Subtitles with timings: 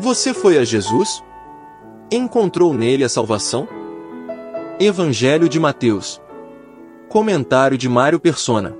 [0.00, 1.22] Você foi a Jesus?
[2.10, 3.68] Encontrou nele a salvação?
[4.80, 6.18] Evangelho de Mateus.
[7.06, 8.74] Comentário de Mário Persona.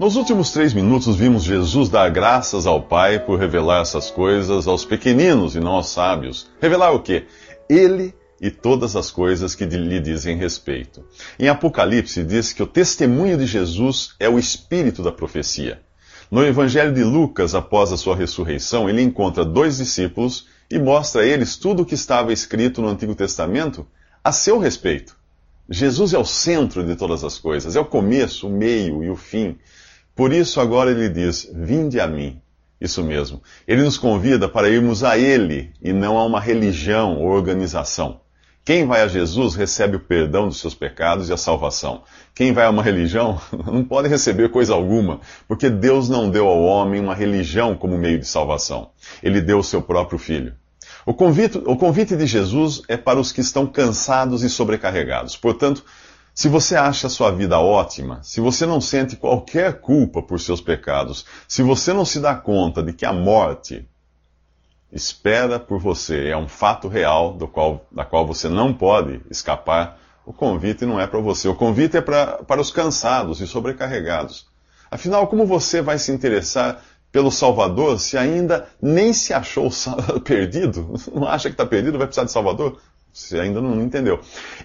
[0.00, 4.84] Nos últimos três minutos vimos Jesus dar graças ao Pai por revelar essas coisas aos
[4.84, 6.50] pequeninos e não aos sábios.
[6.60, 7.26] Revelar o quê?
[7.70, 11.04] Ele e todas as coisas que lhe dizem respeito.
[11.38, 15.80] Em Apocalipse diz que o testemunho de Jesus é o espírito da profecia.
[16.32, 21.26] No Evangelho de Lucas, após a sua ressurreição, ele encontra dois discípulos e mostra a
[21.26, 23.86] eles tudo o que estava escrito no Antigo Testamento
[24.24, 25.14] a seu respeito.
[25.68, 29.14] Jesus é o centro de todas as coisas, é o começo, o meio e o
[29.14, 29.58] fim.
[30.16, 32.40] Por isso agora ele diz: Vinde a mim.
[32.80, 33.42] Isso mesmo.
[33.68, 38.21] Ele nos convida para irmos a Ele e não a uma religião ou organização.
[38.64, 42.04] Quem vai a Jesus recebe o perdão dos seus pecados e a salvação.
[42.32, 46.62] Quem vai a uma religião não pode receber coisa alguma, porque Deus não deu ao
[46.62, 48.90] homem uma religião como meio de salvação.
[49.20, 50.54] Ele deu o seu próprio Filho.
[51.04, 55.36] O convite, o convite de Jesus é para os que estão cansados e sobrecarregados.
[55.36, 55.84] Portanto,
[56.32, 60.60] se você acha a sua vida ótima, se você não sente qualquer culpa por seus
[60.60, 63.88] pecados, se você não se dá conta de que a morte
[64.92, 69.98] espera por você, é um fato real do qual, da qual você não pode escapar,
[70.24, 71.48] o convite não é para você.
[71.48, 74.46] O convite é pra, para os cansados e sobrecarregados.
[74.90, 79.70] Afinal, como você vai se interessar pelo Salvador se ainda nem se achou
[80.24, 80.94] perdido?
[81.12, 82.78] Não acha que está perdido, vai precisar de Salvador?
[83.12, 84.20] Você ainda não entendeu.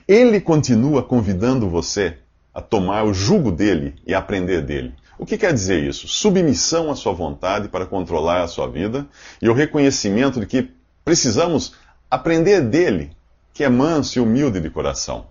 [0.07, 2.17] Ele continua convidando você
[2.53, 4.93] a tomar o jugo dele e aprender dele.
[5.17, 6.07] O que quer dizer isso?
[6.07, 9.07] Submissão à sua vontade para controlar a sua vida
[9.41, 10.71] e o reconhecimento de que
[11.03, 11.73] precisamos
[12.09, 13.11] aprender dele,
[13.53, 15.27] que é manso e humilde de coração.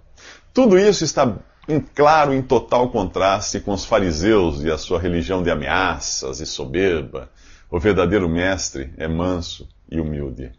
[0.52, 1.36] Tudo isso está
[1.68, 6.46] em claro, em total contraste com os fariseus e a sua religião de ameaças e
[6.46, 7.30] soberba.
[7.70, 10.52] O verdadeiro mestre é manso e humilde.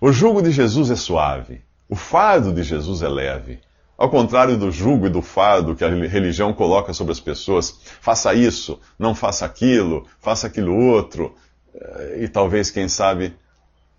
[0.00, 3.60] O jugo de Jesus é suave, o fardo de Jesus é leve.
[3.96, 8.34] Ao contrário do jugo e do fardo que a religião coloca sobre as pessoas, faça
[8.34, 11.34] isso, não faça aquilo, faça aquilo outro,
[11.74, 13.34] eh, e talvez, quem sabe,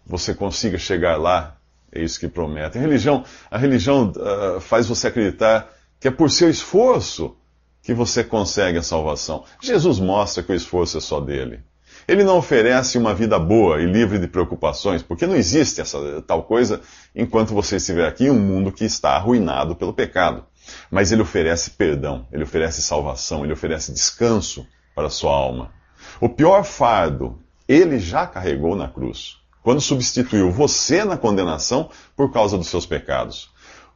[0.05, 1.57] você consiga chegar lá,
[1.91, 2.77] é isso que promete.
[2.77, 5.69] A religião, a religião uh, faz você acreditar
[5.99, 7.35] que é por seu esforço
[7.81, 9.45] que você consegue a salvação.
[9.61, 11.61] Jesus mostra que o esforço é só dele.
[12.07, 16.43] Ele não oferece uma vida boa e livre de preocupações, porque não existe essa tal
[16.43, 16.79] coisa
[17.13, 20.45] enquanto você estiver aqui em um mundo que está arruinado pelo pecado.
[20.89, 24.65] Mas ele oferece perdão, ele oferece salvação, ele oferece descanso
[24.95, 25.73] para a sua alma.
[26.21, 32.57] O pior fardo ele já carregou na cruz, quando substituiu você na condenação por causa
[32.57, 33.49] dos seus pecados.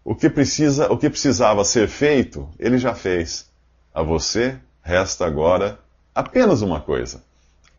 [0.04, 3.50] O que, precisa, o que precisava ser feito, ele já fez.
[3.94, 5.80] A você resta agora
[6.14, 7.24] apenas uma coisa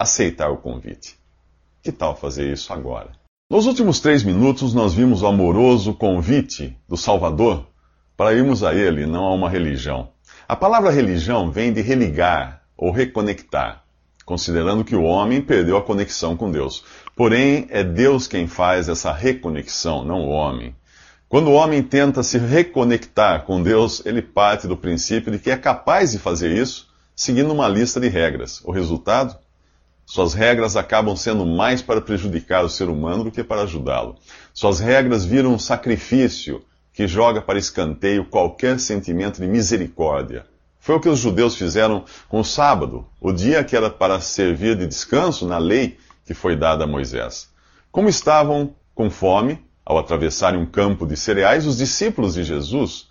[0.02, 1.16] aceitar o convite.
[1.82, 3.10] Que tal fazer isso agora?
[3.48, 7.66] Nos últimos três minutos, nós vimos o amoroso convite do Salvador
[8.16, 10.10] para irmos a Ele, não a uma religião.
[10.48, 13.84] A palavra religião vem de religar ou reconectar,
[14.24, 16.84] considerando que o homem perdeu a conexão com Deus.
[17.14, 20.74] Porém, é Deus quem faz essa reconexão, não o homem.
[21.28, 25.56] Quando o homem tenta se reconectar com Deus, ele parte do princípio de que é
[25.56, 28.60] capaz de fazer isso seguindo uma lista de regras.
[28.64, 29.36] O resultado?
[30.12, 34.16] Suas regras acabam sendo mais para prejudicar o ser humano do que para ajudá-lo.
[34.52, 36.62] Suas regras viram um sacrifício
[36.92, 40.44] que joga para escanteio qualquer sentimento de misericórdia.
[40.78, 44.76] Foi o que os judeus fizeram com o sábado, o dia que era para servir
[44.76, 45.96] de descanso na lei
[46.26, 47.48] que foi dada a Moisés.
[47.90, 53.08] Como estavam com fome, ao atravessarem um campo de cereais, os discípulos de Jesus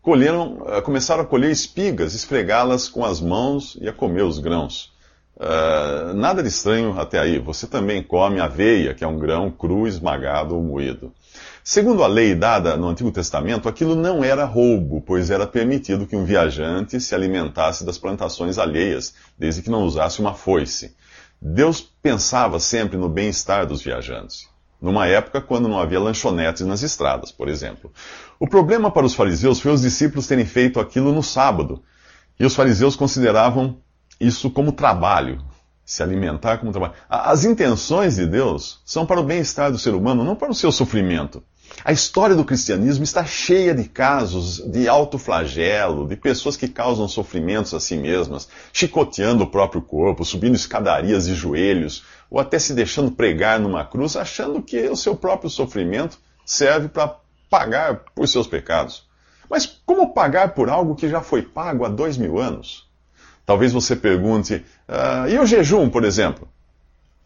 [0.00, 4.93] colheram, eh, começaram a colher espigas, esfregá-las com as mãos e a comer os grãos.
[5.36, 7.38] Uh, nada de estranho até aí.
[7.38, 11.12] Você também come aveia, que é um grão cru, esmagado ou moído.
[11.62, 16.14] Segundo a lei dada no Antigo Testamento, aquilo não era roubo, pois era permitido que
[16.14, 20.94] um viajante se alimentasse das plantações alheias, desde que não usasse uma foice.
[21.40, 24.48] Deus pensava sempre no bem-estar dos viajantes.
[24.80, 27.90] Numa época quando não havia lanchonetes nas estradas, por exemplo.
[28.38, 31.82] O problema para os fariseus foi os discípulos terem feito aquilo no sábado.
[32.38, 33.78] E os fariseus consideravam
[34.20, 35.42] isso como trabalho,
[35.84, 36.94] se alimentar como trabalho.
[37.08, 40.72] As intenções de Deus são para o bem-estar do ser humano, não para o seu
[40.72, 41.42] sofrimento.
[41.84, 47.08] A história do cristianismo está cheia de casos de alto flagelo, de pessoas que causam
[47.08, 52.74] sofrimentos a si mesmas, chicoteando o próprio corpo, subindo escadarias de joelhos, ou até se
[52.74, 57.16] deixando pregar numa cruz, achando que o seu próprio sofrimento serve para
[57.50, 59.06] pagar por seus pecados.
[59.48, 62.88] Mas como pagar por algo que já foi pago há dois mil anos?
[63.46, 66.48] Talvez você pergunte, uh, e o jejum, por exemplo?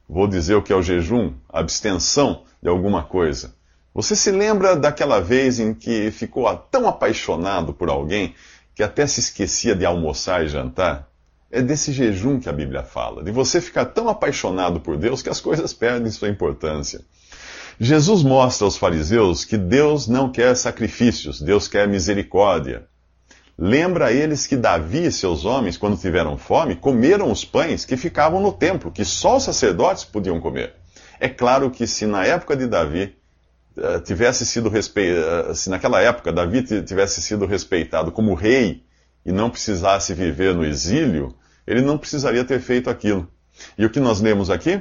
[0.09, 3.55] vou dizer o que é o jejum, abstenção de alguma coisa.
[3.95, 8.35] Você se lembra daquela vez em que ficou tão apaixonado por alguém
[8.75, 11.09] que até se esquecia de almoçar e jantar?
[11.51, 15.29] É desse jejum que a Bíblia fala, de você ficar tão apaixonado por Deus que
[15.29, 17.01] as coisas perdem sua importância.
[17.81, 22.87] Jesus mostra aos fariseus que Deus não quer sacrifícios, Deus quer misericórdia.
[23.61, 27.97] Lembra a eles que Davi e seus homens, quando tiveram fome, comeram os pães que
[27.97, 30.77] ficavam no templo, que só os sacerdotes podiam comer.
[31.19, 33.17] É claro que se na época de Davi
[33.77, 38.85] eh, tivesse sido respeitado, eh, se naquela época Davi tivesse sido respeitado como rei
[39.27, 41.35] e não precisasse viver no exílio,
[41.67, 43.29] ele não precisaria ter feito aquilo.
[43.77, 44.81] E o que nós lemos aqui?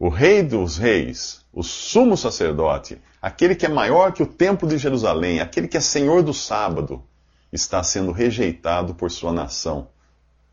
[0.00, 4.78] O rei dos reis, o sumo sacerdote, aquele que é maior que o templo de
[4.78, 7.04] Jerusalém, aquele que é senhor do sábado,
[7.52, 9.88] está sendo rejeitado por sua nação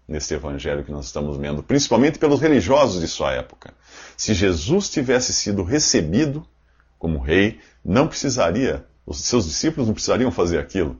[0.07, 3.73] nesse evangelho que nós estamos vendo, principalmente pelos religiosos de sua época.
[4.15, 6.47] Se Jesus tivesse sido recebido
[6.97, 10.99] como rei, não precisaria, os seus discípulos não precisariam fazer aquilo.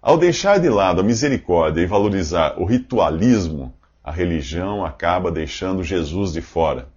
[0.00, 3.74] Ao deixar de lado a misericórdia e valorizar o ritualismo,
[4.04, 6.91] a religião acaba deixando Jesus de fora.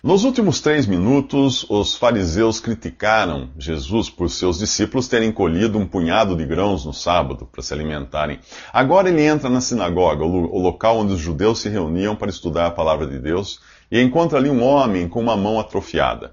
[0.00, 6.36] Nos últimos três minutos, os fariseus criticaram Jesus por seus discípulos terem colhido um punhado
[6.36, 8.38] de grãos no sábado para se alimentarem.
[8.72, 12.70] Agora ele entra na sinagoga, o local onde os judeus se reuniam para estudar a
[12.70, 13.58] palavra de Deus,
[13.90, 16.32] e encontra ali um homem com uma mão atrofiada.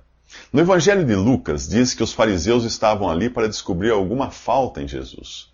[0.54, 4.88] No Evangelho de Lucas diz que os fariseus estavam ali para descobrir alguma falta em
[4.88, 5.48] Jesus.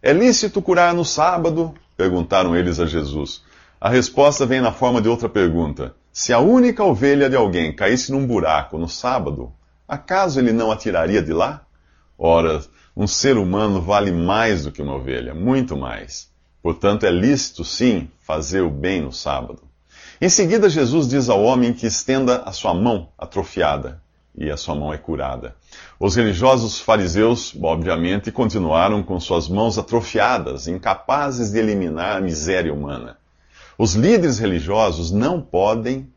[0.00, 1.74] É lícito curar no sábado?
[1.96, 3.42] perguntaram eles a Jesus.
[3.80, 5.96] A resposta vem na forma de outra pergunta.
[6.18, 9.52] Se a única ovelha de alguém caísse num buraco no sábado,
[9.86, 11.66] acaso ele não a tiraria de lá?
[12.16, 12.64] Ora,
[12.96, 16.30] um ser humano vale mais do que uma ovelha, muito mais.
[16.62, 19.60] Portanto, é lícito, sim, fazer o bem no sábado.
[20.18, 24.00] Em seguida, Jesus diz ao homem que estenda a sua mão atrofiada,
[24.34, 25.54] e a sua mão é curada.
[26.00, 33.18] Os religiosos fariseus, obviamente, continuaram com suas mãos atrofiadas, incapazes de eliminar a miséria humana.
[33.78, 36.10] Os líderes religiosos não podem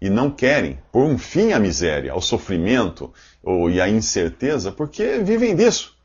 [0.00, 3.12] e não querem pôr um fim à miséria, ao sofrimento
[3.42, 5.96] ou, e à incerteza, porque vivem disso.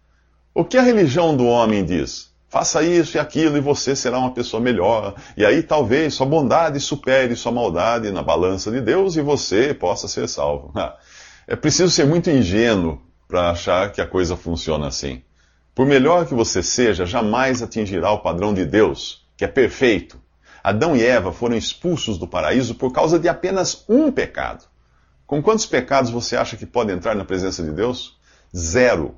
[0.53, 2.29] O que a religião do homem diz?
[2.47, 5.15] Faça isso e aquilo e você será uma pessoa melhor.
[5.37, 10.07] E aí talvez sua bondade supere sua maldade na balança de Deus e você possa
[10.07, 10.73] ser salvo.
[11.51, 15.23] É preciso ser muito ingênuo para achar que a coisa funciona assim.
[15.73, 20.21] Por melhor que você seja, jamais atingirá o padrão de Deus, que é perfeito.
[20.63, 24.65] Adão e Eva foram expulsos do paraíso por causa de apenas um pecado.
[25.25, 28.17] Com quantos pecados você acha que pode entrar na presença de Deus?
[28.55, 29.15] Zero.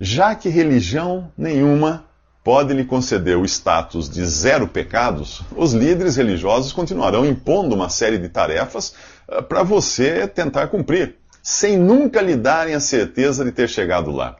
[0.00, 2.04] Já que religião nenhuma
[2.44, 8.18] pode lhe conceder o status de zero pecados, os líderes religiosos continuarão impondo uma série
[8.18, 8.94] de tarefas
[9.26, 14.36] uh, para você tentar cumprir sem nunca lhe darem a certeza de ter chegado lá.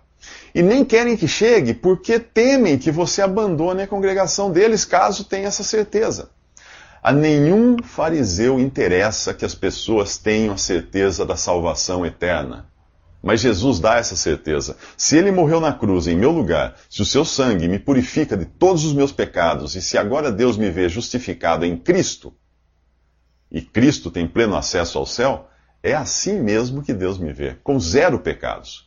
[0.54, 5.48] E nem querem que chegue porque temem que você abandone a congregação deles caso tenha
[5.48, 6.30] essa certeza.
[7.02, 12.66] A nenhum fariseu interessa que as pessoas tenham a certeza da salvação eterna.
[13.20, 14.76] Mas Jesus dá essa certeza.
[14.96, 18.44] Se ele morreu na cruz em meu lugar, se o seu sangue me purifica de
[18.44, 22.34] todos os meus pecados, e se agora Deus me vê justificado em Cristo,
[23.50, 25.48] e Cristo tem pleno acesso ao céu,
[25.82, 28.83] é assim mesmo que Deus me vê, com zero pecados.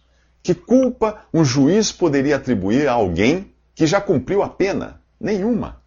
[0.48, 5.02] Que culpa um juiz poderia atribuir a alguém que já cumpriu a pena?
[5.20, 5.82] Nenhuma.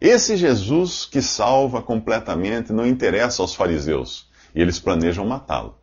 [0.00, 5.78] Esse Jesus que salva completamente não interessa aos fariseus e eles planejam matá-lo.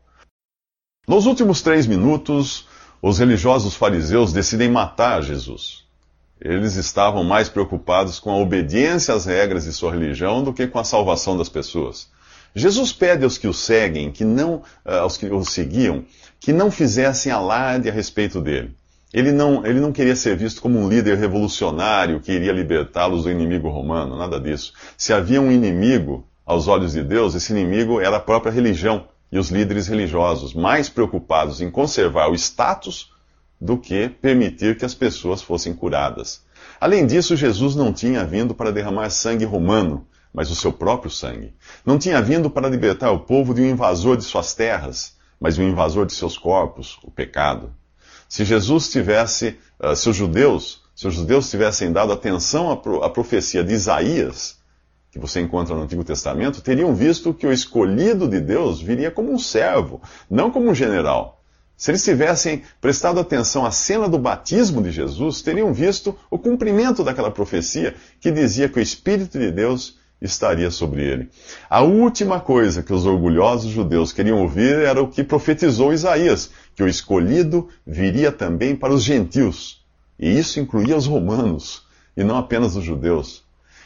[1.07, 2.67] Nos últimos três minutos,
[3.01, 5.85] os religiosos fariseus decidem matar Jesus.
[6.37, 10.79] Eles estavam mais preocupados com a obediência às regras de sua religião do que com
[10.79, 12.11] a salvação das pessoas.
[12.55, 16.03] Jesus pede aos que o seguem, que não, eh, aos que o seguiam,
[16.39, 18.75] que não fizessem alarde a respeito dele.
[19.13, 23.31] Ele não, ele não queria ser visto como um líder revolucionário que iria libertá-los do
[23.31, 24.73] inimigo romano, nada disso.
[24.97, 29.37] Se havia um inimigo aos olhos de Deus, esse inimigo era a própria religião e
[29.37, 33.11] os líderes religiosos, mais preocupados em conservar o status
[33.59, 36.41] do que permitir que as pessoas fossem curadas.
[36.79, 41.53] Além disso, Jesus não tinha vindo para derramar sangue romano, mas o seu próprio sangue.
[41.85, 45.61] Não tinha vindo para libertar o povo de um invasor de suas terras, mas de
[45.61, 47.73] um invasor de seus corpos, o pecado.
[48.29, 53.03] Se Jesus tivesse, uh, se os judeus, se os judeus tivessem dado atenção à, pro,
[53.03, 54.59] à profecia de Isaías,
[55.11, 59.33] que você encontra no Antigo Testamento, teriam visto que o escolhido de Deus viria como
[59.33, 61.43] um servo, não como um general.
[61.75, 67.03] Se eles tivessem prestado atenção à cena do batismo de Jesus, teriam visto o cumprimento
[67.03, 71.29] daquela profecia que dizia que o Espírito de Deus estaria sobre ele.
[71.69, 76.83] A última coisa que os orgulhosos judeus queriam ouvir era o que profetizou Isaías, que
[76.83, 79.83] o escolhido viria também para os gentios.
[80.19, 81.83] E isso incluía os romanos,
[82.15, 83.43] e não apenas os judeus.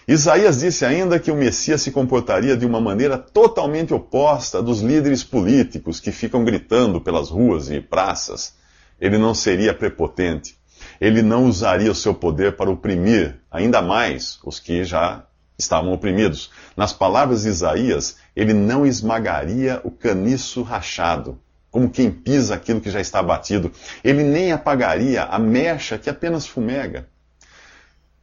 [0.07, 5.23] Isaías disse ainda que o Messias se comportaria de uma maneira totalmente oposta dos líderes
[5.23, 8.53] políticos que ficam gritando pelas ruas e praças.
[9.01, 10.57] Ele não seria prepotente.
[11.01, 15.25] Ele não usaria o seu poder para oprimir ainda mais os que já
[15.57, 16.51] estavam oprimidos.
[16.75, 21.39] Nas palavras de Isaías, ele não esmagaria o caniço rachado,
[21.71, 23.71] como quem pisa aquilo que já está batido.
[24.03, 27.07] Ele nem apagaria a mecha que apenas fumega.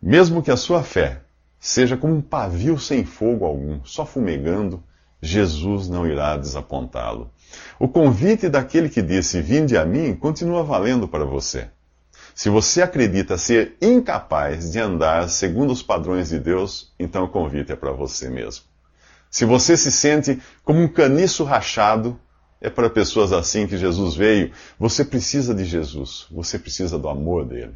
[0.00, 1.20] Mesmo que a sua fé
[1.58, 4.82] seja como um pavio sem fogo algum, só fumegando,
[5.20, 7.30] Jesus não irá desapontá-lo.
[7.78, 11.68] O convite daquele que disse: Vinde a mim, continua valendo para você.
[12.34, 17.72] Se você acredita ser incapaz de andar segundo os padrões de Deus, então o convite
[17.72, 18.64] é para você mesmo.
[19.30, 22.18] Se você se sente como um caniço rachado,
[22.60, 24.52] é para pessoas assim que Jesus veio.
[24.78, 27.74] Você precisa de Jesus, você precisa do amor dele.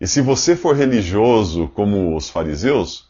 [0.00, 3.08] E se você for religioso como os fariseus,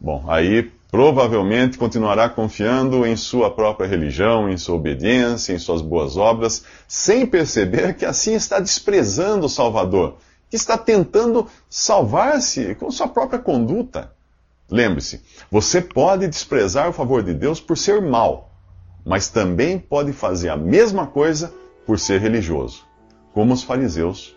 [0.00, 6.16] bom, aí provavelmente continuará confiando em sua própria religião, em sua obediência, em suas boas
[6.16, 10.16] obras, sem perceber que assim está desprezando o Salvador,
[10.48, 14.12] que está tentando salvar-se com sua própria conduta.
[14.68, 18.50] Lembre-se, você pode desprezar o favor de Deus por ser mau,
[19.04, 21.52] mas também pode fazer a mesma coisa
[21.86, 22.84] por ser religioso,
[23.32, 24.36] como os fariseus